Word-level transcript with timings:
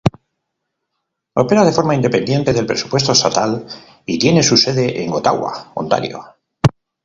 Opera 1.41 1.63
de 1.67 1.71
forma 1.73 1.93
independiente 1.93 2.53
del 2.53 2.65
presupuesto 2.65 3.11
estatal 3.11 3.67
y 4.03 4.17
tiene 4.17 4.41
su 4.41 4.57
sede 4.57 5.03
en 5.05 5.13
Ottawa, 5.13 5.73
Ontario. 5.75 6.25